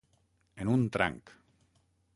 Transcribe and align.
En 0.65 0.71
un 0.77 0.87
tranc. 0.97 1.31